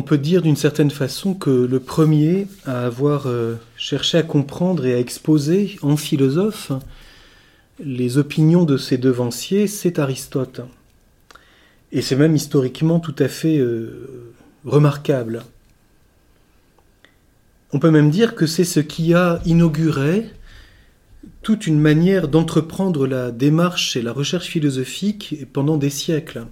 [0.00, 4.86] On peut dire d'une certaine façon que le premier à avoir euh, cherché à comprendre
[4.86, 6.72] et à exposer en philosophe
[7.84, 10.62] les opinions de ses devanciers, c'est Aristote.
[11.92, 14.32] Et c'est même historiquement tout à fait euh,
[14.64, 15.42] remarquable.
[17.74, 20.30] On peut même dire que c'est ce qui a inauguré
[21.42, 26.46] toute une manière d'entreprendre la démarche et la recherche philosophique pendant des siècles.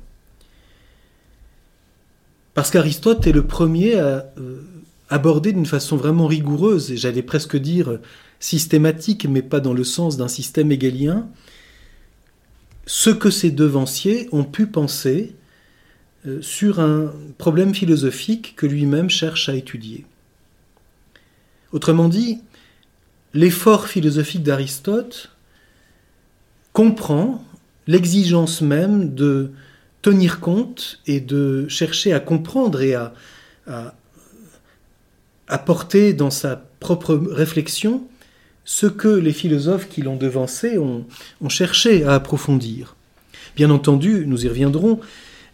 [2.59, 4.63] Parce qu'Aristote est le premier à euh,
[5.11, 8.01] aborder d'une façon vraiment rigoureuse, et j'allais presque dire
[8.41, 11.29] systématique, mais pas dans le sens d'un système égalien,
[12.85, 15.37] ce que ses devanciers ont pu penser
[16.27, 20.05] euh, sur un problème philosophique que lui-même cherche à étudier.
[21.71, 22.41] Autrement dit,
[23.35, 25.31] l'effort philosophique d'Aristote
[26.73, 27.45] comprend
[27.87, 29.53] l'exigence même de
[30.03, 33.13] tenir compte et de chercher à comprendre et à,
[35.47, 38.03] apporter dans sa propre réflexion
[38.65, 41.05] ce que les philosophes qui l'ont devancé ont,
[41.49, 42.97] cherché à approfondir.
[43.57, 45.01] Bien entendu, nous y reviendrons,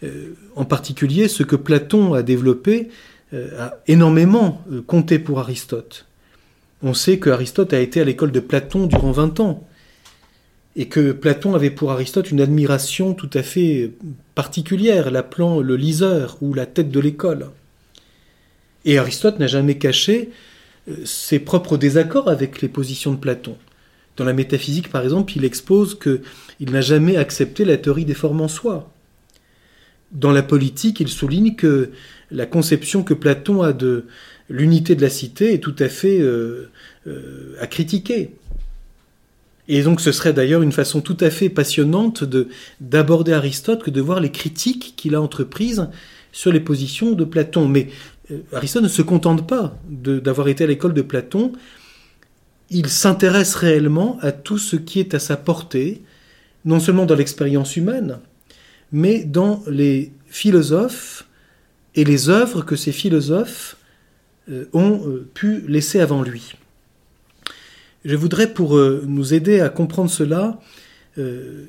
[0.03, 2.89] euh, en particulier ce que Platon a développé
[3.33, 6.07] euh, a énormément euh, compté pour Aristote.
[6.83, 9.67] On sait que Aristote a été à l'école de Platon durant 20 ans
[10.77, 13.93] et que Platon avait pour Aristote une admiration tout à fait
[14.35, 17.51] particulière, l'appelant le liseur ou la tête de l'école.
[18.85, 20.31] Et Aristote n'a jamais caché
[20.89, 23.57] euh, ses propres désaccords avec les positions de Platon.
[24.17, 28.41] Dans la métaphysique, par exemple, il expose qu'il n'a jamais accepté la théorie des formes
[28.41, 28.91] en soi.
[30.13, 31.91] Dans la politique, il souligne que
[32.31, 34.07] la conception que Platon a de
[34.49, 36.71] l'unité de la cité est tout à fait euh,
[37.07, 38.33] euh, à critiquer.
[39.69, 42.49] Et donc ce serait d'ailleurs une façon tout à fait passionnante de
[42.81, 45.89] d'aborder Aristote que de voir les critiques qu'il a entreprises
[46.33, 47.67] sur les positions de Platon.
[47.69, 47.89] Mais
[48.31, 51.53] euh, Aristote ne se contente pas d'avoir été à l'école de Platon,
[52.71, 56.03] il s'intéresse réellement à tout ce qui est à sa portée,
[56.65, 58.19] non seulement dans l'expérience humaine,
[58.93, 61.27] mais dans les philosophes
[61.95, 63.77] et les œuvres que ces philosophes
[64.51, 66.55] euh, ont euh, pu laisser avant lui.
[68.05, 70.61] Je voudrais, pour euh, nous aider à comprendre cela,
[71.17, 71.65] euh,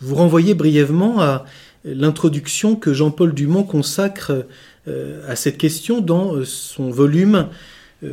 [0.00, 1.44] vous renvoyer brièvement à
[1.84, 4.46] l'introduction que Jean-Paul Dumont consacre
[4.88, 7.48] euh, à cette question dans son volume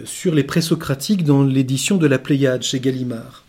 [0.05, 3.43] sur les présocratiques dans l'édition de la Pléiade chez Gallimard.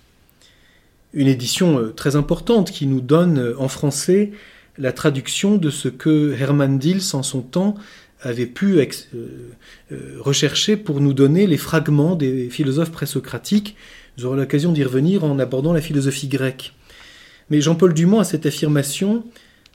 [1.12, 4.30] Une édition très importante qui nous donne en français
[4.78, 7.74] la traduction de ce que Hermann Diels en son temps
[8.22, 8.86] avait pu euh,
[9.92, 13.76] euh, rechercher pour nous donner les fragments des philosophes présocratiques.
[14.18, 16.74] Nous aurons l'occasion d'y revenir en abordant la philosophie grecque.
[17.50, 19.24] Mais Jean-Paul Dumont, à cette affirmation,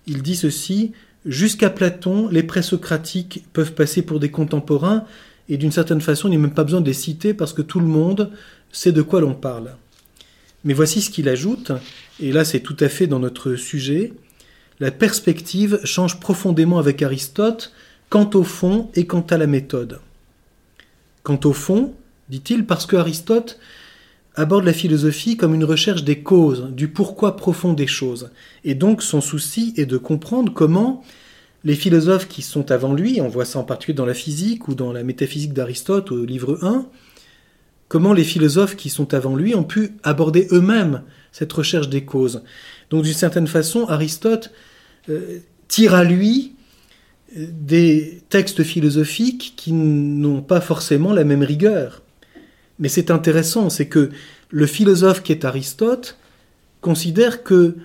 [0.08, 0.92] il dit ceci
[1.26, 5.06] Jusqu'à Platon, les présocratiques peuvent passer pour des contemporains,
[5.50, 7.64] et d'une certaine façon, il n'y a même pas besoin de les citer parce que
[7.64, 8.32] tout le monde
[8.72, 9.72] sait de quoi l'on parle.
[10.64, 11.72] Mais voici ce qu'il ajoute,
[12.20, 14.14] et là c'est tout à fait dans notre sujet.
[14.80, 17.72] La perspective change profondément avec Aristote,
[18.10, 20.00] quant au fond et quant à la méthode.
[21.24, 21.94] Quant au fond,
[22.30, 23.60] dit-il, parce que Aristote
[24.36, 28.30] aborde la philosophie comme une recherche des causes, du pourquoi profond des choses.
[28.64, 31.04] Et donc son souci est de comprendre comment
[31.64, 34.76] les philosophes qui sont avant lui, on voit ça en particulier dans la physique ou
[34.76, 36.86] dans la métaphysique d'Aristote au livre 1,
[37.88, 41.02] comment les philosophes qui sont avant lui ont pu aborder eux-mêmes
[41.32, 42.44] cette recherche des causes.
[42.92, 44.52] Donc d'une certaine façon, Aristote
[45.10, 46.54] euh, tire à lui
[47.36, 52.02] des textes philosophiques qui n'ont pas forcément la même rigueur.
[52.80, 54.10] Mais c'est intéressant, c'est que
[54.50, 56.18] le philosophe qui est Aristote
[56.82, 57.76] considère que,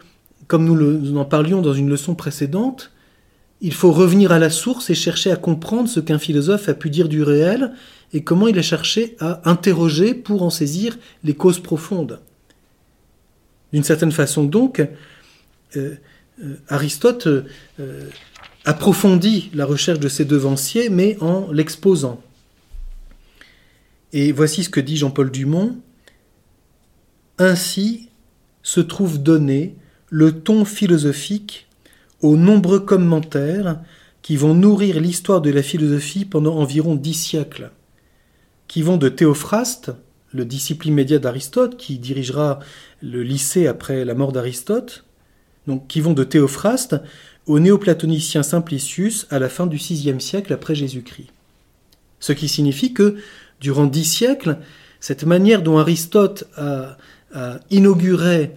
[0.47, 2.93] comme nous, en parlions dans une leçon précédente,
[3.61, 6.91] il faut revenir à la source et chercher à comprendre ce qu'un philosophe a pu
[6.91, 7.73] dire du réel
[8.13, 12.21] et comment il a cherché à interroger pour en saisir les causes profondes.
[13.73, 14.81] D'une certaine façon donc,
[15.77, 15.95] euh,
[16.43, 17.43] euh, Aristote euh,
[18.65, 22.21] approfondit la recherche de ses devanciers, mais en l'exposant.
[24.13, 25.77] Et voici ce que dit Jean-Paul Dumont.
[27.39, 28.09] Ainsi
[28.63, 29.77] se trouve donné
[30.09, 31.69] le ton philosophique
[32.21, 33.81] aux nombreux commentaires
[34.23, 37.71] qui vont nourrir l'histoire de la philosophie pendant environ dix siècles,
[38.69, 39.93] qui vont de Théophraste,
[40.33, 42.61] le disciple immédiat d'Aristote, qui dirigera
[43.01, 45.05] le lycée après la mort d'Aristote,
[45.67, 46.97] donc qui vont de Théophraste
[47.47, 51.29] au néoplatonicien Simplicius à la fin du VIe siècle après Jésus-Christ.
[52.21, 53.17] Ce qui signifie que,
[53.61, 54.59] durant dix siècles,
[55.01, 56.97] cette manière dont Aristote a,
[57.71, 58.51] inauguré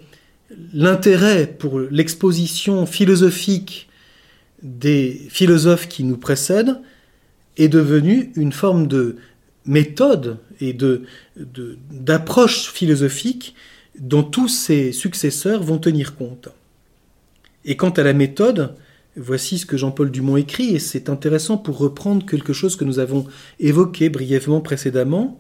[0.74, 3.88] l'intérêt pour l'exposition philosophique
[4.63, 6.80] des philosophes qui nous précèdent
[7.57, 9.18] est devenue une forme de
[9.68, 10.75] méthode et
[11.91, 13.53] d'approche philosophique
[14.00, 16.50] dont tous ses successeurs vont tenir compte.
[17.65, 18.75] Et quant à la méthode,
[19.15, 23.00] voici ce que Jean-Paul Dumont écrit, et c'est intéressant pour reprendre quelque chose que nous
[23.00, 23.25] avons
[23.60, 25.39] évoqué brièvement précédemment.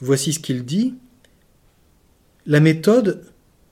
[0.00, 0.94] Voici ce qu'il dit.
[2.46, 3.24] La méthode,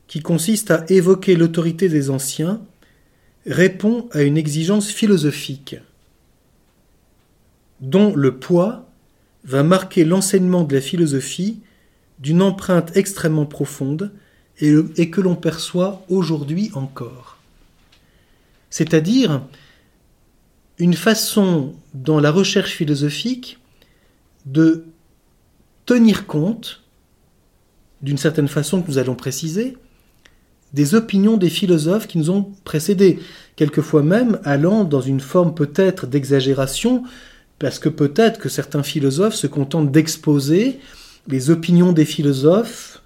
[0.07, 2.61] qui consiste à évoquer l'autorité des anciens,
[3.47, 5.77] répond à une exigence philosophique,
[7.81, 8.89] dont le poids
[9.45, 11.61] va marquer l'enseignement de la philosophie
[12.19, 14.13] d'une empreinte extrêmement profonde
[14.61, 17.39] et, que l'on perçoit aujourd'hui encore.
[18.71, 19.43] C'est-à-dire
[20.79, 23.59] une façon dans la recherche philosophique
[24.47, 24.85] de
[25.87, 26.83] tenir compte,
[28.03, 29.77] d'une certaine façon que nous allons préciser,
[30.73, 33.21] des opinions des philosophes qui nous ont précédés,
[33.57, 37.05] quelquefois même allant dans une forme peut-être d'exagération,
[37.59, 40.81] parce que peut-être que certains philosophes se contentent d'exposer
[41.29, 43.04] les opinions des philosophes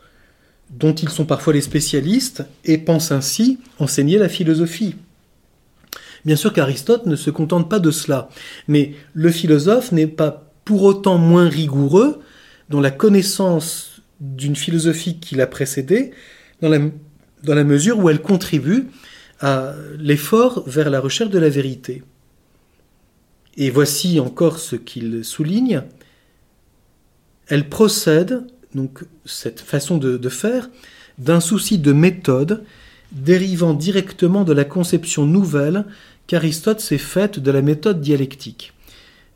[0.71, 4.97] dont ils sont parfois les spécialistes et pensent ainsi enseigner la philosophie.
[6.25, 8.29] Bien sûr qu'Aristote ne se contente pas de cela,
[8.67, 12.21] mais le philosophe n'est pas pour autant moins rigoureux
[12.69, 16.11] dans la connaissance d'une philosophie qui l'a précédée,
[16.61, 16.79] dans la,
[17.45, 18.89] dans la mesure où elle contribue
[19.41, 22.03] à l'effort vers la recherche de la vérité.
[23.57, 25.83] Et voici encore ce qu'il souligne.
[27.47, 28.45] Elle procède
[28.75, 30.71] donc cette façon de, faire,
[31.19, 32.65] d'un souci de méthode
[33.13, 35.87] dérivant directement de la conception nouvelle
[36.27, 38.75] qu'Aristote s'est faite de la méthode dialectique.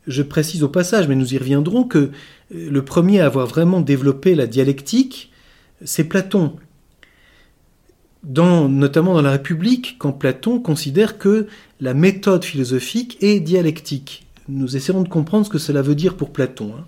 [0.05, 2.11] Je précise au passage, mais nous y reviendrons, que
[2.51, 5.31] le premier à avoir vraiment développé la dialectique,
[5.83, 6.55] c'est Platon.
[8.23, 11.47] Dans, notamment dans la République, quand Platon considère que
[11.81, 14.27] la méthode philosophique est dialectique.
[14.47, 16.73] Nous essaierons de comprendre ce que cela veut dire pour Platon.
[16.77, 16.85] Hein.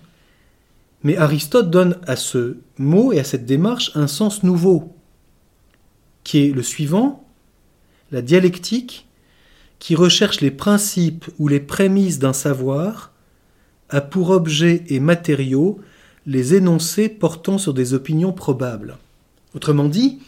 [1.02, 4.96] Mais Aristote donne à ce mot et à cette démarche un sens nouveau,
[6.24, 7.24] qui est le suivant,
[8.10, 9.06] la dialectique,
[9.78, 13.12] qui recherche les principes ou les prémices d'un savoir,
[13.88, 15.80] a pour objet et matériaux
[16.26, 18.98] les énoncés portant sur des opinions probables.
[19.54, 20.18] Autrement dit,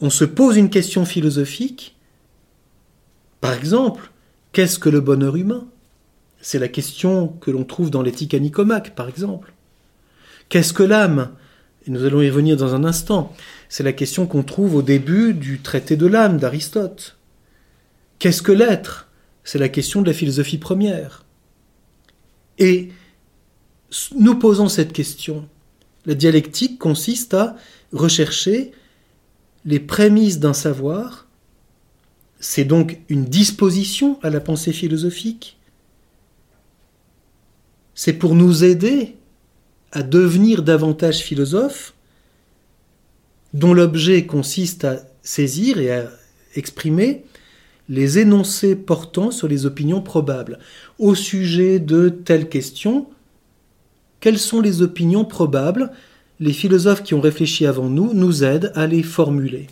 [0.00, 1.96] on se pose une question philosophique,
[3.40, 4.10] par exemple,
[4.52, 5.66] qu'est-ce que le bonheur humain?
[6.40, 8.38] C'est la question que l'on trouve dans l'éthique à
[8.94, 9.52] par exemple.
[10.52, 11.32] Qu'est-ce que l'âme?
[11.86, 13.34] Et nous allons y revenir dans un instant.
[13.70, 17.16] C'est la question qu'on trouve au début du traité de l'âme d'Aristote.
[18.18, 19.08] Qu'est-ce que l'être?
[19.44, 21.24] C'est la question de la philosophie première.
[22.58, 22.90] Et
[24.14, 25.48] nous posons cette question.
[26.04, 27.56] La dialectique consiste à
[27.94, 28.72] rechercher
[29.64, 31.28] les prémices d'un savoir.
[32.40, 35.58] C'est donc une disposition à la pensée philosophique.
[37.94, 39.16] C'est pour nous aider
[39.92, 41.94] à devenir davantage philosophe,
[43.52, 46.10] dont l'objet consiste à saisir et à
[46.56, 47.24] exprimer
[47.88, 50.58] les énoncés portant sur les opinions probables.
[50.98, 53.06] Au sujet de telle question,
[54.20, 55.90] quelles sont les opinions probables?
[56.40, 59.66] Les philosophes qui ont réfléchi avant nous nous aident à les formuler.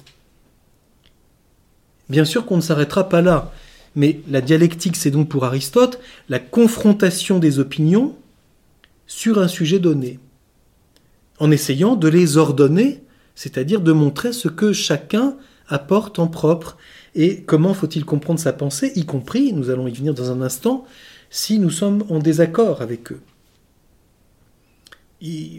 [2.10, 3.52] Bien sûr qu'on ne s'arrêtera pas là,
[3.96, 8.16] mais la dialectique, c'est donc pour Aristote la confrontation des opinions
[9.10, 10.20] sur un sujet donné,
[11.40, 13.02] en essayant de les ordonner,
[13.34, 15.36] c'est-à-dire de montrer ce que chacun
[15.66, 16.76] apporte en propre
[17.16, 20.86] et comment faut-il comprendre sa pensée, y compris, nous allons y venir dans un instant,
[21.28, 23.20] si nous sommes en désaccord avec eux.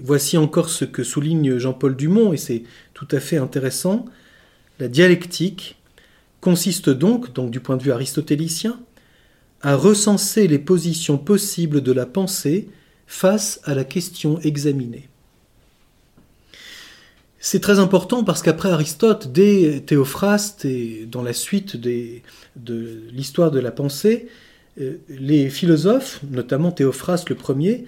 [0.01, 4.05] voici encore ce que souligne Jean-Paul Dumont, et c'est tout à fait intéressant.
[4.79, 5.75] La dialectique
[6.39, 8.79] consiste donc, donc du point de vue aristotélicien,
[9.62, 12.70] à recenser les positions possibles de la pensée
[13.12, 15.10] face à la question examinée.
[17.39, 22.22] C'est très important parce qu'après Aristote, dès Théophraste et dans la suite de
[23.12, 24.30] l'histoire de la pensée,
[24.80, 27.84] euh, les philosophes, notamment Théophraste le premier,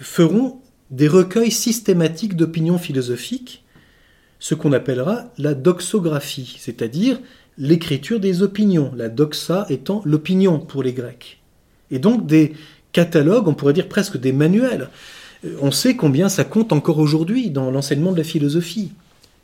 [0.00, 3.64] feront des recueils systématiques d'opinions philosophiques
[4.40, 7.20] ce qu'on appellera la doxographie, c'est-à-dire
[7.56, 11.40] l'écriture des opinions, la doxa étant l'opinion pour les Grecs.
[11.90, 12.54] Et donc des
[12.96, 14.88] catalogues, on pourrait dire presque des manuels.
[15.44, 18.92] Euh, on sait combien ça compte encore aujourd'hui dans l'enseignement de la philosophie.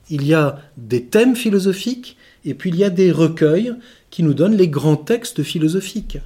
[0.08, 2.16] Il y a des thèmes philosophiques
[2.46, 3.74] et puis il y a des recueils
[4.08, 6.18] qui nous donnent les grands textes philosophiques.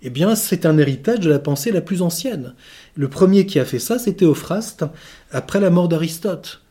[0.00, 2.54] Eh bien, c'est un héritage de la pensée la plus ancienne.
[2.96, 4.86] Le premier qui a fait ça, c'était Euphraste,
[5.30, 6.62] après la mort d'Aristote,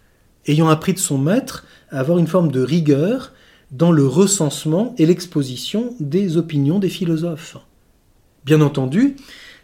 [0.48, 3.34] ayant appris de son maître à avoir une forme de rigueur
[3.72, 7.58] dans le recensement et l'exposition des opinions des philosophes.
[8.44, 9.16] Bien entendu,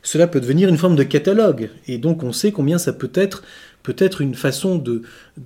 [0.08, 4.22] cela peut devenir une forme de catalogue, et donc on sait combien ça peut être
[4.22, 5.02] une façon de,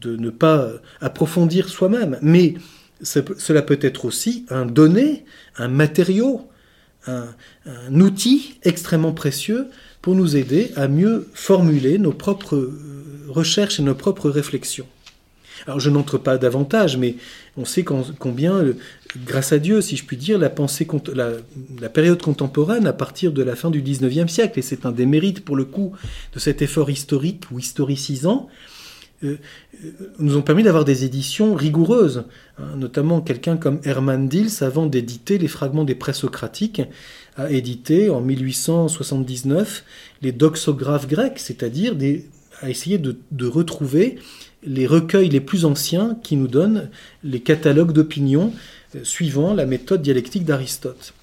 [0.05, 2.53] ne pas approfondir soi-même, mais
[3.01, 5.25] cela peut être aussi un donné,
[5.57, 6.47] un matériau,
[7.07, 7.25] un,
[7.65, 9.65] un, outil extrêmement précieux
[10.03, 14.85] pour nous aider à mieux formuler nos propres euh, recherches et nos propres réflexions.
[15.65, 17.15] Alors je n'entre pas davantage, mais
[17.57, 18.63] on sait combien,
[19.17, 20.49] grâce à Dieu, si je puis dire, la,
[21.89, 25.43] période contemporaine, à partir de la fin du XIXe siècle, et c'est un des mérites
[25.43, 25.93] pour le coup
[26.33, 28.47] de cet effort historique ou historicisant,
[29.23, 29.37] euh,
[29.83, 32.25] euh, nous ont permis d'avoir des éditions rigoureuses.
[32.57, 36.81] Hein, notamment quelqu'un comme Hermann Diels, avant d'éditer les fragments des présocratiques,
[37.35, 39.83] a édité en 1879
[40.21, 41.95] les doxographes grecs, c'est-à-dire
[42.61, 44.19] a essayé de, retrouver
[44.63, 46.89] les recueils les plus anciens qui nous donnent
[47.23, 48.53] les catalogues d'opinion
[48.95, 51.13] euh, suivant la méthode dialectique d'Aristote.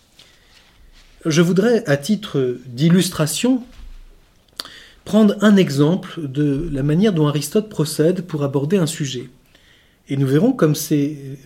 [1.25, 3.63] Je voudrais, à titre d'illustration,
[5.05, 9.31] prendre un exemple de la manière dont Aristote procède pour aborder un sujet.
[10.09, 11.39] Et nous verrons comme c'est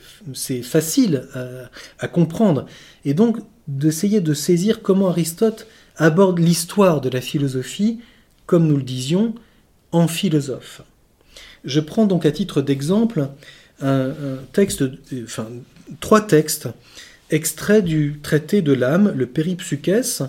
[0.62, 2.66] facile à, à, comprendre.
[3.04, 7.98] Et donc d'essayer de saisir comment Aristote aborde l'histoire de la philosophie,
[8.46, 9.34] comme nous le disions,
[9.92, 10.82] en philosophe.
[11.64, 13.28] Je prends donc à titre d'exemple
[13.80, 14.12] un,
[14.52, 14.84] texte,
[15.24, 15.48] enfin
[16.00, 16.68] trois textes
[17.30, 20.22] extraits du traité de l'âme, le Péripsuchès,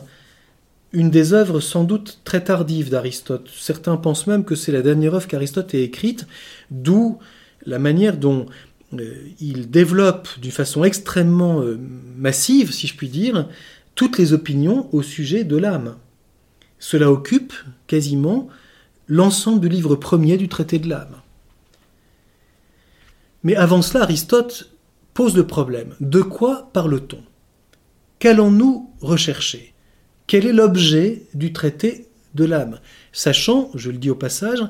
[0.94, 3.50] une des œuvres sans doute très tardives d'Aristote.
[3.56, 6.28] Certains pensent même que c'est la dernière œuvre qu'Aristote ait écrite,
[6.72, 7.18] d'où
[7.66, 8.46] la manière dont
[8.94, 11.80] euh, il développe d'une façon extrêmement euh,
[12.16, 13.48] massive, si je puis dire,
[13.96, 15.96] toutes les opinions au sujet de l'âme.
[16.80, 17.54] Cela occupe
[17.88, 18.50] quasiment
[19.08, 21.22] l'ensemble du livre premier du traité de l'âme.
[23.44, 24.72] Mais avant cela, Aristote
[25.14, 25.96] pose le problème.
[26.00, 27.24] De quoi parle-t-on?
[28.20, 29.74] Qu'allons-nous rechercher?
[30.28, 32.80] Quel est l'objet du traité de l'âme?
[33.12, 34.64] Sachant, je le dis au passage,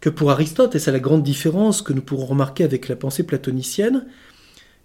[0.00, 3.24] que pour Aristote, et c'est la grande différence que nous pourrons remarquer avec la pensée
[3.24, 4.06] platonicienne,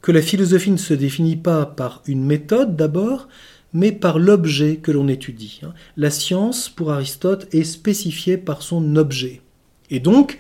[0.01, 3.27] que la philosophie ne se définit pas par une méthode d'abord,
[3.73, 5.61] mais par l'objet que l'on étudie.
[5.97, 9.41] La science, pour Aristote, est spécifiée par son objet.
[9.89, 10.39] Et donc,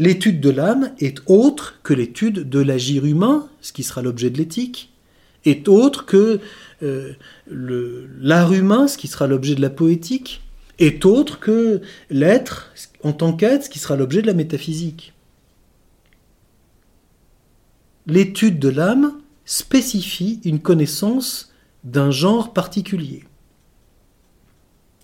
[0.00, 4.38] L'étude de l'âme est autre que l'étude de l'agir humain, ce qui sera l'objet de
[4.38, 4.94] l'éthique,
[5.44, 6.40] est autre que
[6.82, 7.12] euh,
[7.46, 10.40] l'art humain, ce qui sera l'objet de la poétique,
[10.78, 12.72] est autre que l'être
[13.02, 15.12] en tant qu'être, ce qui sera l'objet de la métaphysique.
[18.06, 21.49] L'étude de l'âme spécifie une connaissance
[21.84, 23.24] d'un genre particulier.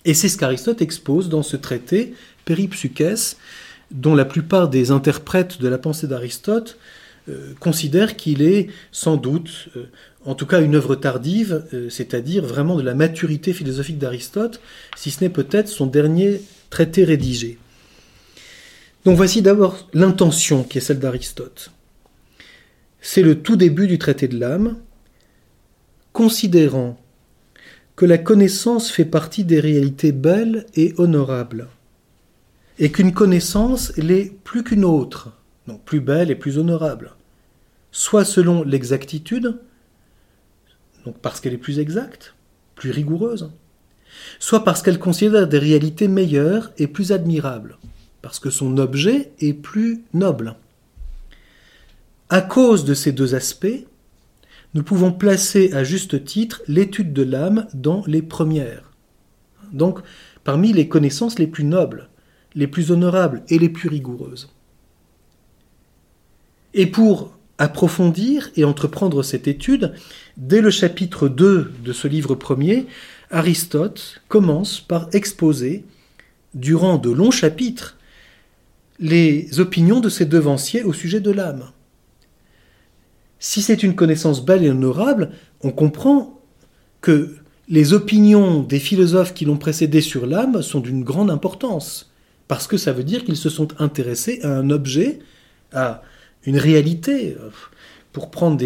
[0.04, 2.14] Et c'est ce qu'Aristote expose dans ce traité,
[2.45, 3.37] Péripsuchès,
[3.90, 6.78] dont la plupart des interprètes de la pensée d'Aristote
[7.28, 9.87] euh, considèrent qu'il est sans doute, euh,
[10.25, 14.61] en tout cas une œuvre tardive, euh, c'est-à-dire vraiment de la maturité philosophique d'Aristote,
[14.97, 16.40] si ce n'est peut-être son dernier
[16.71, 17.59] traité rédigé.
[19.04, 21.73] Donc voici d'abord l'intention qui est celle d'Aristote.
[23.00, 24.76] C'est le tout début du traité de l'âme,
[26.16, 26.99] considérant
[27.94, 31.68] que la connaissance fait partie des réalités belles et honorables
[32.78, 35.32] et qu'une connaissance l'est plus qu'une autre,
[35.66, 37.12] donc plus belle et plus honorable,
[37.92, 39.58] soit selon l'exactitude,
[41.04, 42.35] donc parce qu'elle est plus exacte,
[42.76, 43.50] plus rigoureuse,
[44.38, 47.76] soit parce qu'elle considère des réalités meilleures et plus admirables,
[48.23, 50.56] parce que son objet est plus noble.
[52.30, 53.85] À cause de ces deux aspects,
[54.76, 58.92] nous pouvons placer à juste titre l'étude de l'âme dans les premières,
[59.73, 60.00] donc
[60.45, 62.11] parmi les connaissances les plus nobles,
[62.54, 64.52] les plus honorables et les plus rigoureuses.
[66.75, 69.95] Et pour approfondir et entreprendre cette étude,
[70.37, 72.87] dès le chapitre 2 de ce livre premier,
[73.30, 75.87] Aristote commence par exposer,
[76.52, 77.97] durant de longs chapitres,
[78.99, 81.71] les opinions de ses devanciers au sujet de l'âme.
[83.38, 85.31] Si c'est une connaissance belle et honorable,
[85.62, 86.40] on comprend
[87.00, 87.37] que
[87.69, 92.12] les opinions des philosophes qui l'ont précédé sur l'âme sont d'une grande importance
[92.49, 95.19] parce que ça veut dire qu'ils se sont intéressés à un objet,
[95.73, 96.02] à
[96.45, 97.37] une réalité,
[98.12, 98.64] pour prendre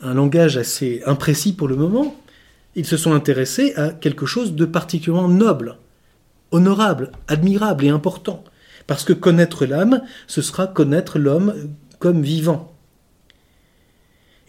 [0.00, 2.16] un langage assez imprécis pour le moment,
[2.74, 5.76] ils se sont intéressés à quelque chose de particulièrement noble,
[6.50, 8.42] honorable, admirable et important.
[8.86, 11.54] Parce que connaître l'âme, ce sera connaître l'homme
[11.98, 12.69] comme vivant.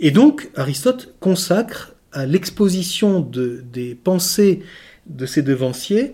[0.01, 4.63] Et donc, Aristote consacre à l'exposition de, des pensées
[5.05, 6.13] de ses devanciers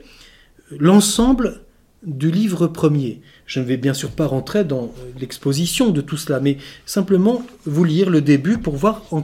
[0.72, 1.62] l'ensemble
[2.04, 3.22] du livre premier.
[3.46, 7.86] Je ne vais bien sûr pas rentrer dans l'exposition de tout cela, mais simplement vous
[7.86, 9.22] lire le début pour voir dans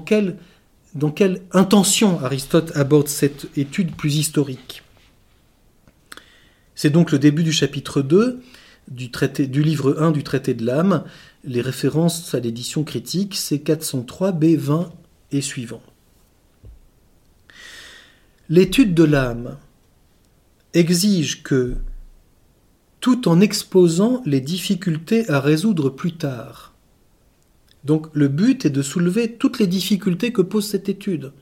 [1.12, 4.82] quelle intention Aristote aborde cette étude plus historique.
[6.74, 8.42] C'est donc le début du chapitre 2
[8.90, 11.04] du, traité, du livre 1 du traité de l'âme.
[11.46, 14.90] Les références à l'édition critique, c'est 403, B20
[15.32, 15.82] et suivant.
[18.48, 19.58] L'étude de l'âme
[20.74, 21.76] exige que,
[23.02, 26.74] tout en exposant les difficultés à résoudre plus tard,
[27.84, 31.34] donc le but est de soulever toutes les difficultés que pose cette étude,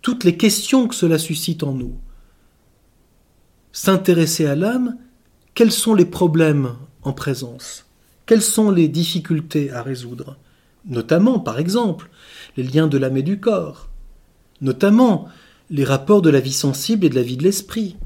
[0.00, 1.98] toutes les questions que cela suscite en nous.
[3.72, 4.96] S'intéresser à l'âme,
[5.54, 7.87] quels sont les problèmes en présence?
[8.28, 10.36] Quelles sont les difficultés à résoudre?
[10.84, 12.10] Notamment, par exemple,
[12.58, 13.88] les liens de l'âme et du corps,
[14.60, 15.28] notamment
[15.70, 17.96] les rapports de la vie sensible et de la vie de l'esprit.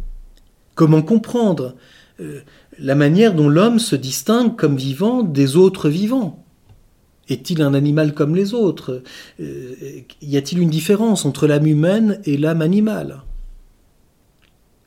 [0.76, 1.74] Comment comprendre
[2.20, 2.40] euh,
[2.78, 6.44] la manière dont l'homme se distingue comme vivant des autres vivants?
[7.28, 9.02] Est-il un animal comme les autres?
[9.40, 9.74] Euh,
[10.20, 13.22] Y a-t-il une différence entre l'âme humaine et l'âme animale?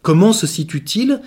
[0.02, 1.20] Comment se situe-t-il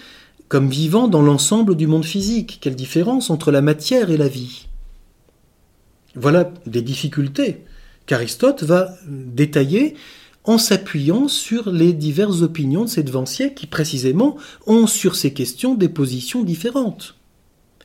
[0.48, 4.68] comme vivant dans l'ensemble du monde physique Quelle différence entre la matière et la vie?
[6.14, 7.64] Voilà des difficultés
[8.06, 9.94] qu'Aristote va détailler
[10.44, 14.36] en s'appuyant sur les diverses opinions de ses devanciers qui précisément
[14.66, 17.16] ont sur ces questions des positions différentes.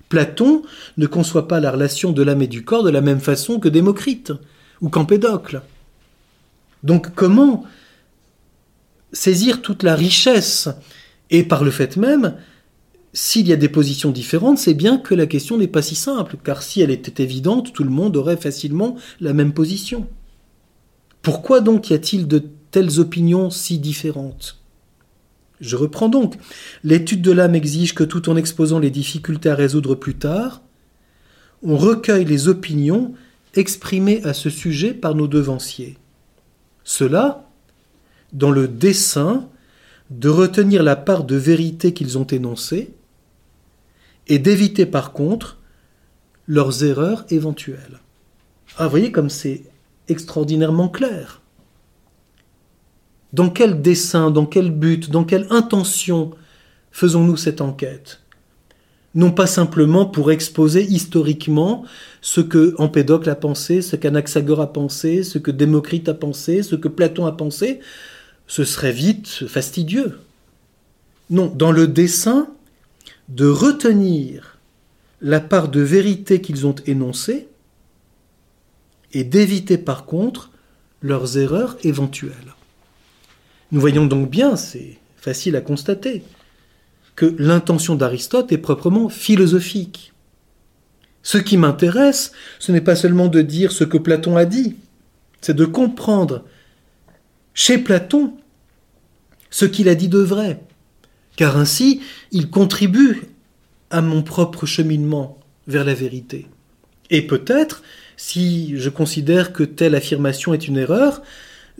[0.07, 0.61] Platon
[0.97, 3.67] ne conçoit pas la relation de l'âme et du corps de la même façon que
[3.67, 4.31] Démocrite
[4.79, 5.61] ou qu'Empédocle.
[6.83, 7.65] Donc comment
[9.11, 10.69] saisir toute la richesse
[11.29, 12.35] et par le fait même,
[13.13, 16.37] s'il y a des positions différentes, c'est bien que la question n'est pas si simple,
[16.43, 20.07] car si elle était évidente, tout le monde aurait facilement la même position.
[21.21, 24.59] Pourquoi donc y a-t-il de telles opinions si différentes?
[25.61, 26.35] Je reprends donc.
[26.83, 30.63] L'étude de l'âme exige que tout en exposant les difficultés à résoudre plus tard,
[31.61, 33.13] on recueille les opinions
[33.53, 35.97] exprimées à ce sujet par nos devanciers.
[36.83, 37.47] Cela,
[38.33, 39.47] dans le dessein
[40.09, 42.93] de retenir la part de vérité qu'ils ont énoncée,
[44.27, 45.59] et d'éviter par contre
[46.47, 47.99] leurs erreurs éventuelles.
[48.77, 49.63] Ah, vous voyez comme c'est
[50.07, 51.41] extraordinairement clair.
[53.31, 56.31] Dans quel dessein, dans quel but, dans quelle intention
[56.91, 58.21] faisons-nous cette enquête?
[59.15, 61.85] Non pas simplement pour exposer historiquement
[62.21, 66.75] ce que Empédocle a pensé, ce qu'Anaxagore a pensé, ce que Démocrite a pensé, ce
[66.75, 67.79] que Platon a pensé,
[68.47, 70.19] ce serait vite fastidieux.
[71.29, 72.47] Non, dans le dessein
[73.29, 74.59] de retenir
[75.21, 77.47] la part de vérité qu'ils ont énoncée
[79.13, 80.51] et d'éviter par contre
[81.01, 82.55] leurs erreurs éventuelles.
[83.71, 86.23] Nous voyons donc bien, c'est facile à constater,
[87.15, 90.13] que l'intention d'Aristote est proprement philosophique.
[91.21, 94.75] Ce qui m'intéresse, ce n'est pas seulement de dire ce que Platon a dit,
[95.41, 96.43] c'est de comprendre
[97.53, 98.33] chez Platon
[99.49, 100.61] ce qu'il a dit de vrai,
[101.35, 103.23] car ainsi il contribue
[103.89, 106.47] à mon propre cheminement vers la vérité.
[107.09, 107.83] Et peut-être
[108.17, 111.21] si je considère que telle affirmation est une erreur,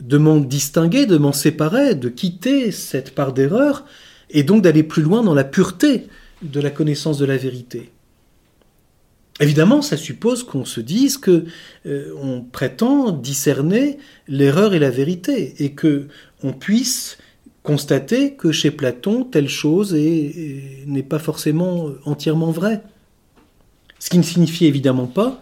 [0.02, 3.86] de m'en distinguer, de m'en séparer, de quitter cette part d'erreur,
[4.30, 6.08] et donc d'aller plus loin dans la pureté
[6.42, 7.92] de la connaissance de la vérité.
[9.40, 11.46] Évidemment, ça suppose qu'on se dise que
[11.86, 16.08] euh, on prétend discerner l'erreur et la vérité, et que
[16.44, 17.18] on puisse
[17.64, 22.84] constater que chez Platon, telle chose n'est pas forcément entièrement vraie.
[24.00, 25.42] Ce qui ne signifie évidemment pas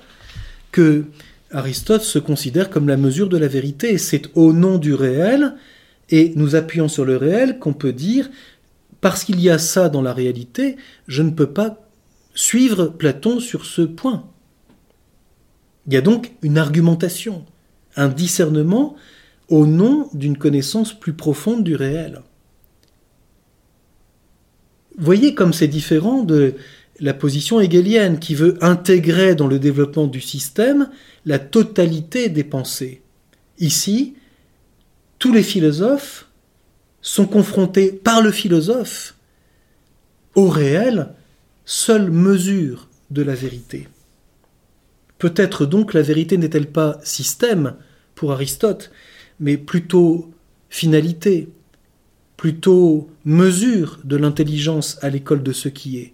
[0.72, 1.06] que
[1.50, 3.98] Aristote se considère comme la mesure de la vérité.
[3.98, 5.56] C'est au nom du réel,
[6.10, 8.30] et nous appuyons sur le réel, qu'on peut dire,
[9.02, 11.88] parce qu'il y a ça dans la réalité, je ne peux pas
[12.36, 14.30] suivre Platon sur ce point.
[15.88, 17.44] Il y a donc une argumentation,
[17.96, 18.96] un discernement
[19.52, 22.22] au nom d'une connaissance plus profonde du réel.
[24.98, 26.56] Voyez comme c'est différent de
[27.00, 30.90] la position hegelienne qui veut intégrer dans le développement du système
[31.26, 33.02] la totalité des pensées.
[33.60, 34.16] Ici,
[35.20, 36.30] tous les philosophes
[37.02, 39.16] sont confrontés par le philosophe
[40.36, 41.10] au réel,
[41.66, 43.90] seule mesure de la vérité.
[45.18, 47.76] Peut-être donc la vérité n'est-elle pas système
[48.16, 48.92] pour Aristote,
[49.42, 50.32] mais plutôt
[50.70, 51.50] finalité,
[52.38, 56.14] plutôt mesure de l'intelligence à l'école de ce qui est.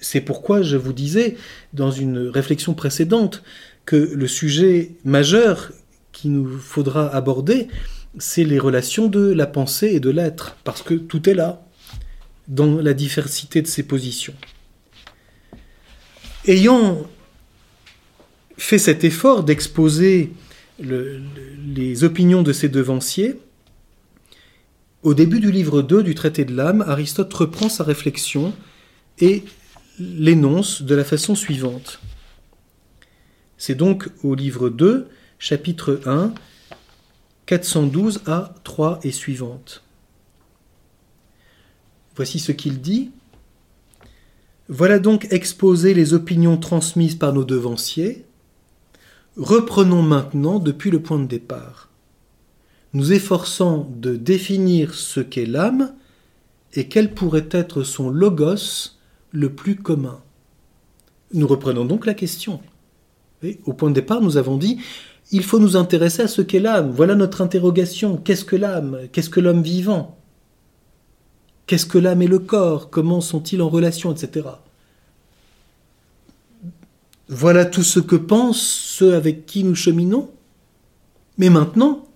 [0.00, 1.36] C'est pourquoi je vous disais,
[1.72, 3.44] dans une réflexion précédente,
[3.84, 5.72] que le sujet majeur
[6.10, 7.68] qu'il nous faudra aborder,
[8.18, 11.62] c'est les relations de la pensée et de l'être, parce que tout est là,
[12.48, 14.34] dans la diversité de ses positions.
[16.46, 17.06] Ayant
[18.56, 20.32] fait cet effort d'exposer
[20.78, 23.40] les opinions de ses devanciers,
[25.02, 28.52] au début du livre 2 du traité de l'âme, Aristote reprend sa réflexion
[29.20, 29.44] et
[29.98, 32.00] l'énonce de la façon suivante.
[33.56, 36.32] C'est donc au livre 2, chapitre 1,
[37.46, 39.82] 412 à 3 et suivante.
[42.16, 43.10] Voici ce qu'il dit.
[44.68, 48.24] Voilà donc exposé les opinions transmises par nos devanciers.
[49.38, 51.90] Reprenons maintenant depuis le point de départ,
[52.92, 55.94] nous efforçant de définir ce qu'est l'âme
[56.74, 58.96] et quel pourrait être son logos
[59.30, 60.20] le plus commun.
[61.34, 62.60] Nous reprenons donc la question.
[63.64, 64.80] au point de départ, nous avons dit
[65.30, 66.90] il faut nous intéresser à ce qu'est l'âme.
[66.90, 68.16] Voilà notre interrogation.
[68.16, 69.02] Qu'est-ce que l'âme?
[69.12, 70.18] Qu'est-ce que l'homme vivant?
[71.68, 72.90] Qu'est-ce que l'âme et le corps?
[72.90, 74.46] Comment sont-ils en relation, etc.
[77.28, 80.30] Voilà tout ce que pensent ceux avec qui nous cheminons.
[81.36, 82.06] Mais maintenant,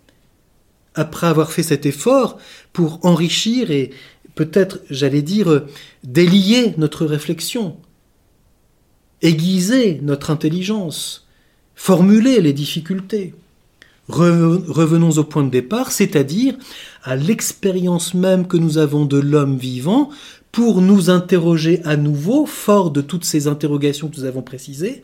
[0.95, 2.39] après avoir fait cet effort
[2.73, 3.91] pour enrichir et
[4.35, 5.65] peut-être, j'allais dire,
[6.05, 7.77] délier notre réflexion,
[9.21, 11.29] aiguiser notre intelligence,
[11.75, 13.35] formuler les difficultés.
[14.09, 16.55] Revenons au point de départ, c'est-à-dire
[17.05, 20.11] à, l'expérience même que nous avons de l'homme vivant,
[20.53, 25.03] pour nous interroger à nouveau, fort de toutes ces interrogations que nous avons précisées,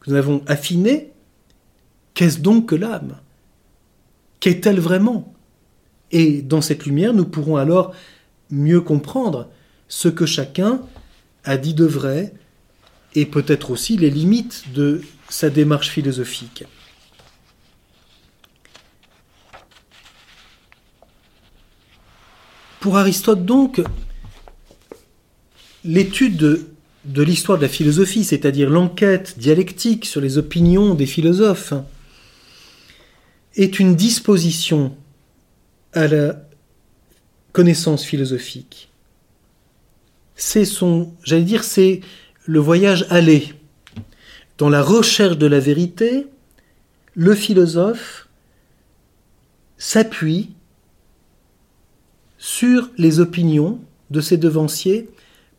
[0.00, 1.10] que nous avons affinées,
[2.12, 3.16] qu'est-ce donc que l'âme?
[4.38, 5.32] Qu'est-elle vraiment?
[6.12, 7.94] Et dans cette lumière, nous pourrons alors
[8.50, 9.48] mieux comprendre
[9.88, 10.82] ce que chacun
[11.44, 12.34] a dit de vrai
[13.14, 16.64] et peut-être aussi les limites de sa démarche philosophique.
[22.80, 23.82] Pour Aristote donc,
[25.84, 26.36] l'étude
[27.04, 31.74] de, l'histoire de la philosophie, c'est-à-dire l'enquête dialectique sur les opinions des philosophes,
[33.56, 34.96] est une disposition
[35.92, 36.42] à la
[37.52, 38.90] connaissance philosophique.
[40.36, 42.00] C'est son, j'allais dire, c'est
[42.46, 43.52] le voyage aller
[44.60, 46.26] dans la recherche de la vérité,
[47.14, 48.28] le philosophe
[49.78, 50.50] s'appuie
[52.36, 55.08] sur les opinions de ses devanciers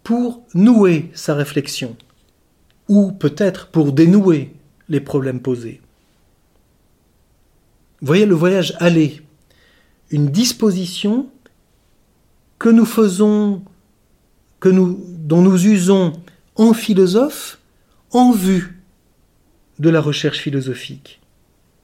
[0.03, 1.95] pour nouer sa réflexion,
[2.87, 4.53] ou peut-être pour dénouer
[4.89, 5.81] les problèmes posés.
[8.01, 9.21] Voyez le voyage aller,
[10.09, 11.29] une disposition
[12.57, 13.63] que nous faisons,
[14.59, 16.13] que nous, dont nous usons
[16.55, 17.59] en philosophe
[18.11, 18.81] en vue
[19.79, 21.21] de la recherche philosophique.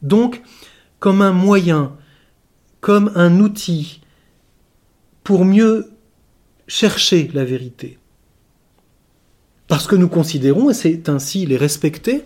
[0.02, 0.42] Donc,
[1.00, 1.96] comme un moyen,
[2.82, 4.02] comme un outil
[5.24, 5.92] pour mieux
[6.68, 7.98] chercher la vérité.
[9.68, 12.24] Parce que nous considérons, et c'est ainsi les respecter,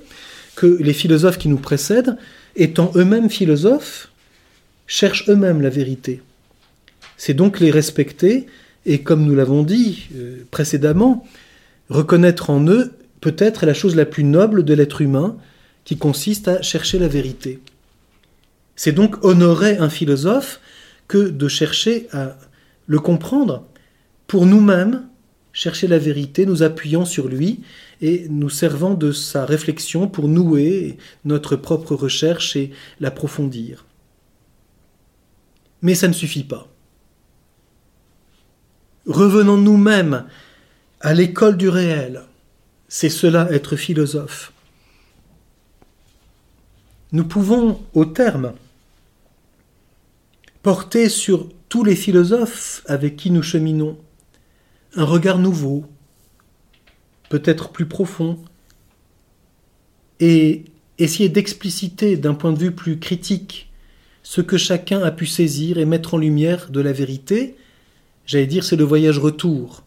[0.55, 2.17] que les philosophes qui nous précèdent,
[2.55, 4.09] étant eux-mêmes philosophes,
[4.85, 6.21] cherchent eux-mêmes la vérité.
[7.17, 8.47] C'est donc les respecter,
[8.85, 11.25] et comme nous l'avons dit euh, précédemment,
[11.89, 15.37] reconnaître en eux peut-être la chose la plus noble de l'être humain,
[15.85, 17.59] qui consiste à chercher la vérité.
[18.75, 20.59] C'est donc honorer un philosophe
[21.07, 22.37] que de chercher à
[22.87, 23.65] le comprendre
[24.27, 25.03] pour nous-mêmes,
[25.53, 27.61] chercher la vérité, nous appuyant sur lui
[28.01, 33.85] et nous servant de sa réflexion pour nouer notre propre recherche et l'approfondir.
[35.81, 36.67] Mais ça ne suffit pas.
[39.05, 40.25] Revenons nous-mêmes
[40.99, 42.23] à l'école du réel.
[42.87, 44.53] C'est cela être philosophe
[47.11, 48.53] nous pouvons, au terme,
[50.63, 53.97] porter sur tous les philosophes avec qui nous cheminons
[54.95, 55.85] un regard nouveau,
[57.29, 58.37] peut-être plus profond,
[60.19, 60.65] et
[60.97, 63.71] essayer d'expliciter d'un point de vue plus critique
[64.23, 67.55] ce que chacun a pu saisir et mettre en lumière de la vérité,
[68.25, 69.83] j'allais dire c'est le voyage retour.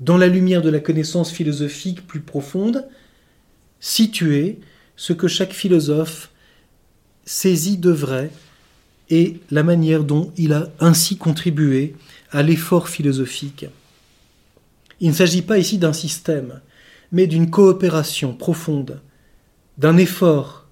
[0.00, 2.86] Dans la lumière de la connaissance philosophique plus profonde,
[3.80, 4.58] située
[4.96, 6.30] ce que chaque philosophe
[7.24, 8.30] saisit de vrai
[9.10, 11.94] et la manière dont il a ainsi contribué
[12.30, 13.66] à l'effort philosophique.
[15.02, 16.60] Il ne s'agit pas ici d'un système,
[17.10, 19.00] mais d'une coopération profonde
[19.76, 20.68] d'un effort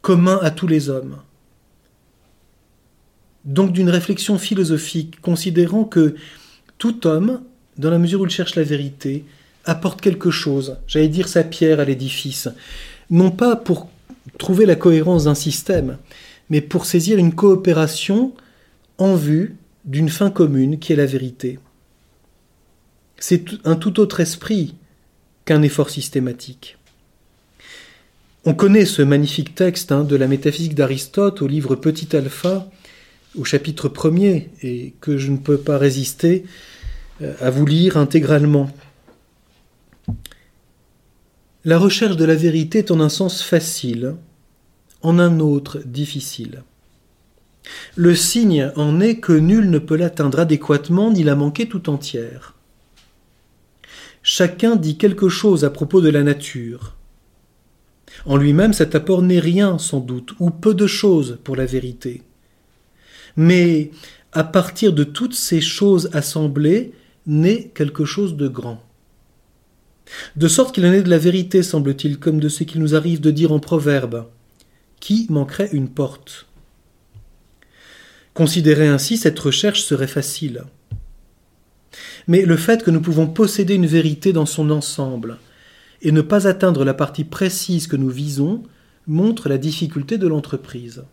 [0.00, 1.18] commun à tous les hommes.
[3.44, 6.14] Donc d'une réflexion philosophique, considérant que
[6.78, 7.42] tout homme,
[7.76, 9.26] dans la mesure où il cherche la vérité,
[9.66, 12.48] apporte quelque chose, j'allais dire sa pierre à l'édifice,
[13.10, 13.90] non pas pour
[14.38, 15.98] trouver la cohérence d'un système,
[16.48, 18.32] mais pour saisir une coopération
[18.96, 21.58] en vue d'une fin commune qui est la vérité.
[23.26, 24.74] C'est un tout autre esprit
[25.46, 26.76] qu'un effort systématique.
[28.44, 32.70] On connaît ce magnifique texte hein, de la métaphysique d'Aristote au livre Petit Alpha,
[33.34, 36.44] au chapitre premier, et que je ne peux pas résister
[37.22, 38.70] euh, à vous lire intégralement.
[41.64, 44.16] La recherche de la vérité est en un sens facile,
[45.00, 46.62] en un autre difficile.
[47.96, 52.53] Le signe en est que nul ne peut l'atteindre adéquatement ni la manquer tout entière.
[54.26, 56.96] Chacun dit quelque chose à propos de la nature.
[58.24, 62.22] En lui-même, cet apport n'est rien, sans doute, ou peu de choses pour la vérité.
[63.36, 63.90] Mais
[64.32, 66.94] à partir de toutes ces choses assemblées,
[67.26, 68.82] naît quelque chose de grand.
[70.36, 73.20] De sorte qu'il en est de la vérité, semble-t-il, comme de ce qu'il nous arrive
[73.20, 74.26] de dire en proverbe.
[75.00, 76.46] Qui manquerait une porte?
[78.32, 80.64] Considérer ainsi cette recherche serait facile.
[82.26, 85.38] Mais le fait que nous pouvons posséder une vérité dans son ensemble
[86.02, 88.62] et ne pas atteindre la partie précise que nous visons
[89.06, 91.04] montre la difficulté de l'entreprise.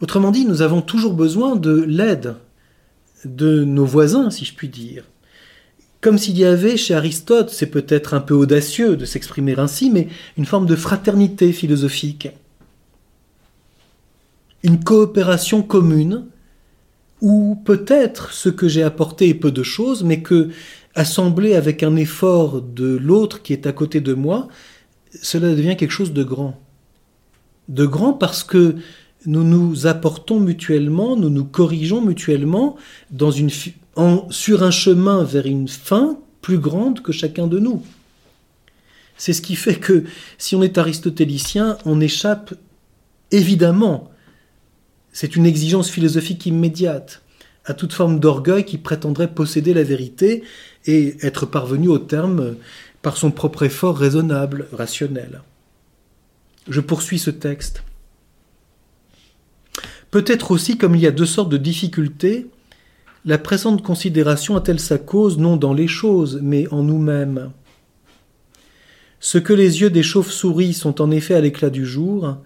[0.00, 2.36] Autrement dit, nous avons toujours besoin de l'aide
[3.24, 5.04] de nos voisins, si je puis dire.
[6.00, 10.08] Comme s'il y avait chez Aristote, c'est peut-être un peu audacieux de s'exprimer ainsi, mais
[10.38, 12.30] une forme de fraternité philosophique
[14.62, 16.26] une coopération commune,
[17.20, 20.50] où peut-être ce que j'ai apporté est peu de choses, mais que,
[20.94, 24.48] assemblé avec un effort de l'autre qui est à côté de moi,
[25.22, 26.60] cela devient quelque chose de grand.
[27.68, 28.76] De grand parce que
[29.26, 32.76] nous nous apportons mutuellement, nous nous corrigeons mutuellement
[33.10, 33.50] dans une,
[34.30, 37.82] sur un chemin vers une fin plus grande que chacun de nous.
[39.16, 40.04] C'est ce qui fait que
[40.38, 42.54] si on est aristotélicien, on échappe
[43.30, 44.10] évidemment
[45.12, 47.22] c'est une exigence philosophique immédiate
[47.64, 50.42] à toute forme d'orgueil qui prétendrait posséder la vérité
[50.86, 52.56] et être parvenu au terme
[53.02, 55.42] par son propre effort raisonnable, rationnel.
[56.68, 57.82] Je poursuis ce texte.
[60.10, 62.48] Peut-être aussi, comme il y a deux sortes de difficultés,
[63.24, 67.52] la présente considération a-t-elle sa cause non dans les choses, mais en nous-mêmes
[69.20, 72.38] Ce que les yeux des chauves-souris sont en effet à l'éclat du jour,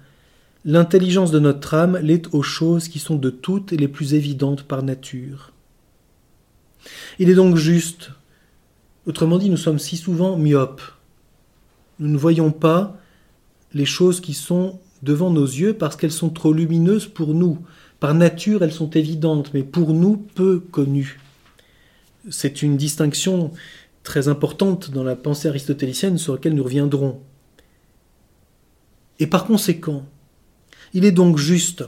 [0.66, 4.82] L'intelligence de notre âme l'est aux choses qui sont de toutes les plus évidentes par
[4.82, 5.52] nature.
[7.18, 8.10] Il est donc juste,
[9.06, 10.82] autrement dit, nous sommes si souvent myopes.
[11.98, 12.96] Nous ne voyons pas
[13.74, 17.58] les choses qui sont devant nos yeux parce qu'elles sont trop lumineuses pour nous.
[18.00, 21.20] Par nature, elles sont évidentes, mais pour nous, peu connues.
[22.30, 23.50] C'est une distinction
[24.02, 27.20] très importante dans la pensée aristotélicienne sur laquelle nous reviendrons.
[29.18, 30.06] Et par conséquent,
[30.94, 31.84] il est donc juste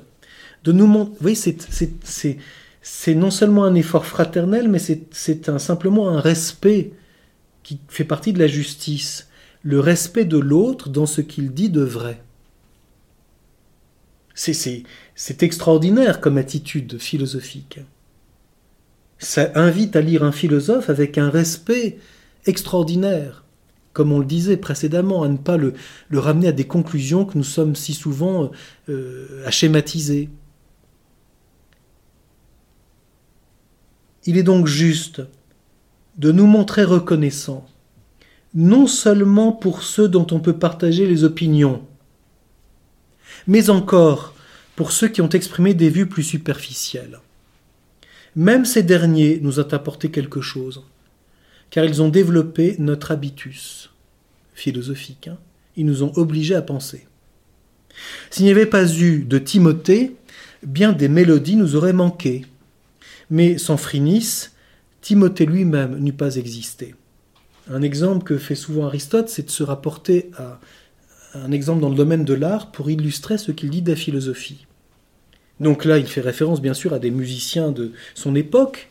[0.65, 1.13] de nous montrer.
[1.13, 2.39] Vous voyez,
[2.83, 6.93] c'est non seulement un effort fraternel, mais c'est simplement un respect
[7.63, 9.29] qui fait partie de la justice.
[9.63, 12.23] Le respect de l'autre dans ce qu'il dit de vrai.
[14.35, 17.81] C'est extraordinaire comme attitude philosophique.
[19.19, 21.99] Ça invite à lire un philosophe avec un respect
[22.45, 23.46] extraordinaire
[23.97, 25.73] comme on le disait précédemment, à ne pas le,
[26.13, 28.51] ramener à des conclusions que nous sommes si souvent
[28.91, 30.29] euh, à schématiser.
[34.27, 35.23] Il est donc juste
[36.19, 37.67] de nous montrer reconnaissants,
[38.55, 41.83] non seulement pour ceux dont on peut partager les opinions,
[43.47, 44.35] mais encore
[44.75, 47.21] pour ceux qui ont exprimé des vues plus superficielles.
[48.35, 50.85] Même ces derniers nous ont apporté quelque chose
[51.71, 53.91] car ils ont développé notre habitus
[54.55, 55.29] philosophique.
[55.29, 55.39] Hein.
[55.77, 57.07] Ils nous ont obligés à penser.
[58.31, 60.17] S'il n'y avait pas eu de Timothée,
[60.63, 62.45] bien des mélodies nous auraient manqué.
[63.31, 64.49] Mais sans Phrynis,
[65.01, 66.95] Timothée lui-même n'eût pas existé.
[67.71, 70.61] Un exemple que fait souvent Aristote, c'est de se rapporter à
[71.35, 74.67] un exemple dans le domaine de l'art pour illustrer ce qu'il dit de la philosophie.
[75.61, 78.89] Donc là, il fait référence bien sûr à des musiciens de son époque.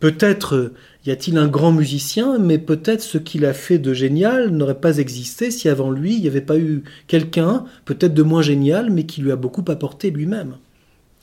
[0.00, 0.72] Peut-être
[1.06, 4.98] y a-t-il un grand musicien, mais peut-être ce qu'il a fait de génial n'aurait pas
[4.98, 9.06] existé si avant lui il n'y avait pas eu quelqu'un, peut-être de moins génial, mais
[9.06, 10.56] qui lui a beaucoup apporté lui-même.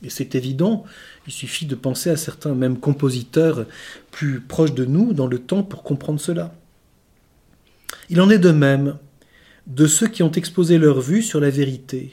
[0.03, 0.83] Et c'est évident,
[1.27, 3.65] il suffit de penser à certains même compositeurs
[4.11, 6.53] plus proches de nous dans le temps pour comprendre cela.
[8.09, 8.97] Il en est de même
[9.67, 12.11] de ceux qui ont exposé leur vue sur la vérité.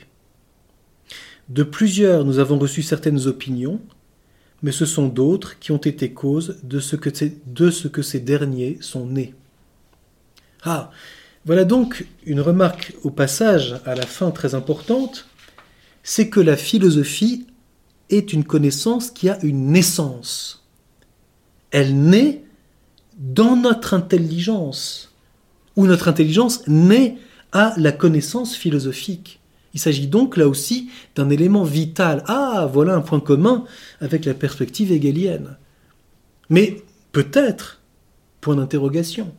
[1.48, 3.80] De plusieurs, nous avons reçu certaines opinions,
[4.62, 7.10] mais ce sont d'autres qui ont été cause de ce que,
[7.46, 9.34] de ce que ces derniers sont nés.
[10.62, 10.90] Ah,
[11.46, 15.26] voilà donc une remarque au passage à la fin très importante,
[16.02, 17.46] c'est que la philosophie
[18.10, 20.66] est une connaissance qui a une naissance.
[21.70, 22.42] Elle naît
[23.16, 25.14] dans notre intelligence,
[25.76, 27.16] ou notre intelligence naît
[27.52, 29.39] à la connaissance philosophique.
[29.74, 32.24] Il s'agit donc là aussi d'un élément vital.
[32.26, 33.64] Ah, voilà un point commun
[34.00, 35.56] avec la perspective hegelienne.
[36.48, 37.80] Mais peut-être,
[38.40, 39.32] point d'interrogation,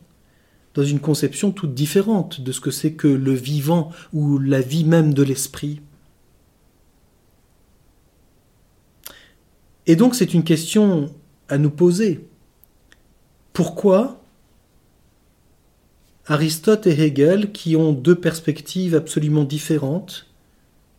[0.74, 4.84] dans une conception toute différente de ce que c'est que le vivant ou la vie
[4.84, 5.80] même de l'esprit.
[9.86, 11.12] Et donc c'est une question
[11.48, 12.26] à nous poser.
[13.52, 14.21] Pourquoi
[16.26, 20.26] Aristote et Hegel, qui ont deux perspectives absolument différentes,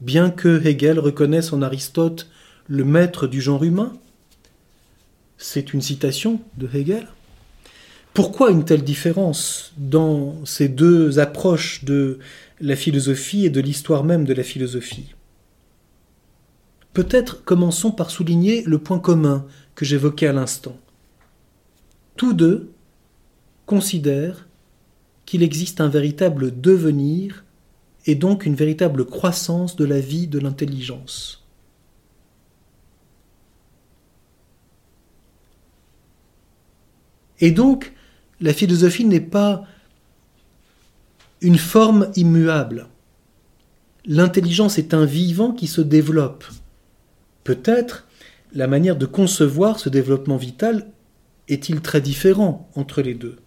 [0.01, 2.29] bien que Hegel reconnaisse en Aristote
[2.67, 3.93] le maître du genre humain,
[5.38, 7.07] c'est une citation de Hegel.
[8.13, 12.19] Pourquoi une telle différence dans ces deux approches de
[12.62, 15.15] la philosophie et de l'histoire même de la philosophie?
[16.93, 20.77] Peut-être commençons par souligner le point commun que j'évoquais à l'instant.
[22.15, 22.71] Tous deux
[23.65, 24.47] considèrent
[25.25, 27.43] qu'il existe un véritable devenir
[28.05, 31.43] et donc une véritable croissance de la vie de l'intelligence.
[37.39, 37.93] Et donc,
[38.39, 39.65] la philosophie n'est pas
[41.41, 42.88] une forme immuable.
[44.05, 46.45] L'intelligence est un vivant qui se développe.
[47.43, 48.07] Peut-être
[48.53, 50.88] la manière de concevoir ce développement vital
[51.47, 53.42] est-il très différent entre les deux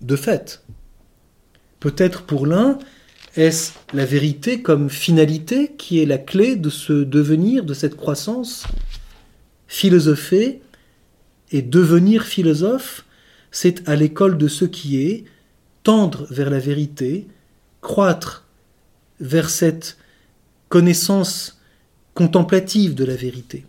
[0.00, 0.62] De fait,
[1.80, 2.78] peut-être pour l'un,
[3.36, 8.66] est-ce la vérité comme finalité qui est la clé de ce devenir, de cette croissance
[9.68, 10.60] Philosopher
[11.52, 13.04] et devenir philosophe,
[13.50, 15.24] c'est à l'école de ce qui est,
[15.82, 17.26] tendre vers la vérité,
[17.80, 18.44] croître
[19.20, 19.96] vers cette
[20.68, 21.60] connaissance
[22.14, 23.64] contemplative de la vérité,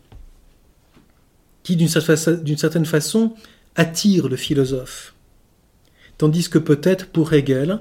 [1.63, 3.33] qui d'une certaine façon
[3.75, 5.13] attire le philosophe.
[6.17, 7.79] Tandis que peut-être pour Hegel,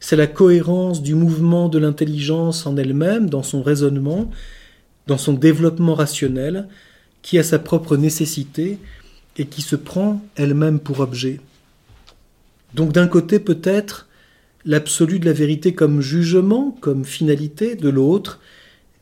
[0.00, 4.30] c'est la cohérence du mouvement de l'intelligence en elle-même, dans son raisonnement,
[5.06, 6.68] dans son développement rationnel,
[7.22, 8.78] qui a sa propre nécessité
[9.38, 11.40] et qui se prend elle-même pour objet.
[12.74, 14.08] Donc d'un côté peut-être
[14.64, 18.40] l'absolu de la vérité comme jugement, comme finalité, de l'autre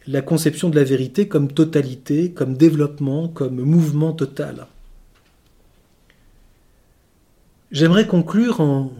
[0.06, 4.66] la conception de la vérité comme totalité, comme développement, comme mouvement total.
[7.72, 8.90] J'aimerais conclure en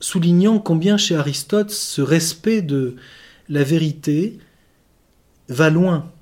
[0.00, 2.96] soulignant combien chez Aristote ce respect de
[3.48, 4.38] la vérité
[5.48, 6.12] va loin,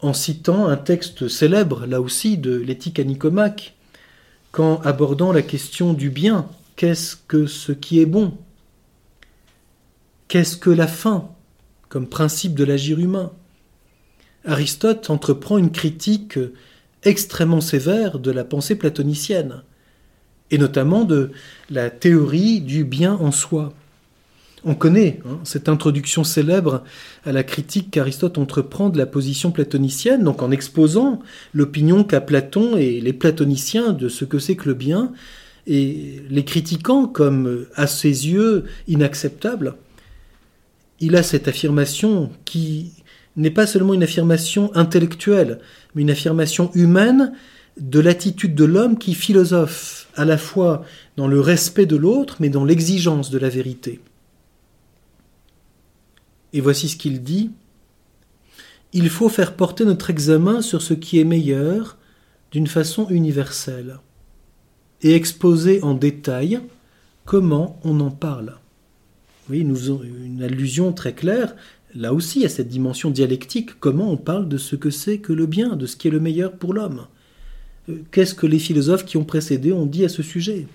[0.00, 3.74] en citant un texte célèbre, là aussi, de l'éthique à Nicomaque,
[4.50, 8.32] quand abordant la question du bien, qu'est-ce que ce qui est bon?
[10.28, 11.28] Qu'est-ce que la fin
[11.90, 13.30] comme principe de l'agir humain?
[14.46, 16.38] Aristote entreprend une critique
[17.02, 19.62] extrêmement sévère de la pensée platonicienne
[20.50, 21.30] et notamment de
[21.70, 23.72] la théorie du bien en soi.
[24.64, 26.82] On connaît hein, cette introduction célèbre
[27.24, 31.20] à la critique qu'Aristote entreprend de la position platonicienne, donc en exposant
[31.54, 35.12] l'opinion qu'a Platon et les platoniciens de ce que c'est que le bien,
[35.68, 39.74] et les critiquant comme à ses yeux inacceptable.
[41.00, 42.92] Il a cette affirmation qui
[43.36, 45.60] n'est pas seulement une affirmation intellectuelle,
[45.94, 47.32] mais une affirmation humaine
[47.78, 50.84] de l'attitude de l'homme qui philosophe à la fois
[51.16, 54.00] dans le respect de l'autre, mais dans l'exigence de la vérité.
[56.52, 57.50] Et voici ce qu'il dit.
[58.92, 61.98] Il faut faire porter notre examen sur ce qui est meilleur
[62.50, 63.98] d'une façon universelle
[65.02, 66.60] et exposer en détail
[67.26, 68.56] comment on en parle.
[69.50, 71.54] Oui, nous une allusion très claire
[71.94, 75.46] là aussi à cette dimension dialectique, comment on parle de ce que c'est que le
[75.46, 77.06] bien, de ce qui est le meilleur pour l'homme.
[78.10, 80.66] Qu'est-ce que les philosophes qui ont précédé ont dit à ce sujet?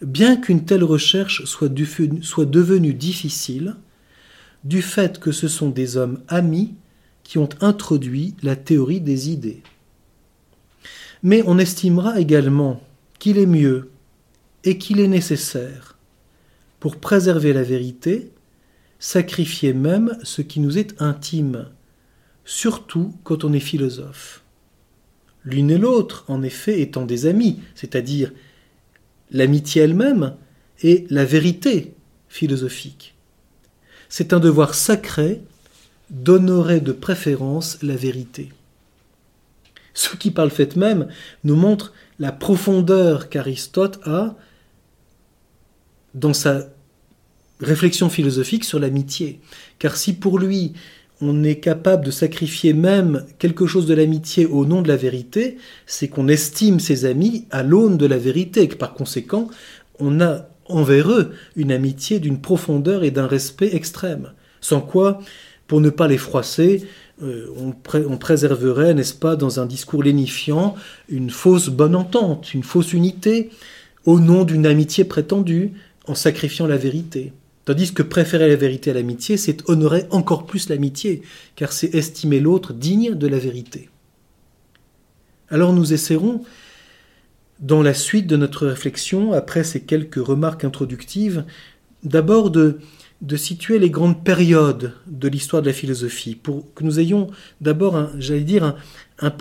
[0.00, 3.76] Bien qu'une telle recherche soit, devenue difficile,
[4.64, 6.74] du fait que ce sont des hommes amis
[7.24, 9.62] qui ont introduit la théorie des idées.
[11.22, 12.82] Mais on estimera également
[13.18, 13.90] qu'il est mieux
[14.64, 15.96] et qu'il est nécessaire,
[16.78, 18.30] pour préserver la vérité,
[18.98, 21.66] sacrifier même ce qui nous est intime,
[22.44, 24.42] surtout quand on est philosophe
[25.46, 28.32] l'une et l'autre, en effet, étant des amis, c'est-à-dire
[29.30, 30.34] l'amitié elle-même
[30.82, 31.94] et la vérité
[32.28, 33.14] philosophique.
[34.08, 35.40] C'est un devoir sacré
[36.10, 38.52] d'honorer de préférence la vérité.
[39.94, 41.08] Ce qui, par le fait même,
[41.44, 44.36] nous montre la profondeur qu'Aristote a
[46.14, 46.68] dans sa
[47.60, 49.40] réflexion philosophique sur l'amitié.
[49.78, 50.74] Car si pour lui,
[51.20, 55.56] on est capable de sacrifier même quelque chose de l'amitié au nom de la vérité,
[55.86, 59.48] c'est qu'on estime ses amis à l'aune de la vérité, et que par conséquent,
[59.98, 64.32] on a envers eux une amitié d'une profondeur et d'un respect extrême.
[64.60, 65.20] Sans quoi,
[65.68, 66.84] pour ne pas les froisser,
[67.22, 70.74] euh, on, on, préserverait, n'est-ce pas, dans un discours lénifiant,
[71.08, 73.50] une fausse bonne entente, une fausse unité,
[74.04, 75.72] au nom d'une amitié prétendue,
[76.06, 77.32] en sacrifiant la vérité.
[77.66, 81.22] Tandis que préférer la vérité à l'amitié, c'est honorer encore plus l'amitié,
[81.56, 83.90] car c'est estimer l'autre digne de la vérité.
[85.50, 86.44] Alors nous essaierons,
[87.58, 91.44] dans la suite de notre réflexion, après ces quelques remarques introductives,
[92.04, 92.78] d'abord de,
[93.34, 98.42] situer les grandes périodes de l'histoire de la philosophie, pour que nous ayons d'abord, j'allais
[98.42, 98.76] dire,
[99.18, 99.34] un,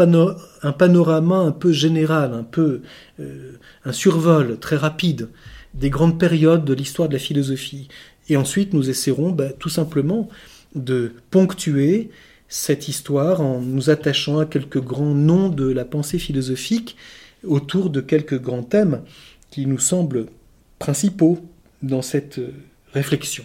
[0.64, 2.82] un, panorama un peu général, un peu
[3.20, 3.52] euh,
[3.84, 5.30] un survol très rapide
[5.76, 7.90] des grandes périodes de l'histoire de la philosophie.
[8.30, 10.30] Et ensuite, nous essaierons bah, tout simplement
[10.74, 12.10] de ponctuer
[12.48, 16.96] cette histoire en nous attachant à quelques grands noms de la pensée philosophique
[17.44, 19.02] autour de quelques grands thèmes
[19.52, 20.28] qui nous semblent
[20.80, 21.40] principaux
[21.82, 22.40] dans cette
[22.94, 23.44] réflexion.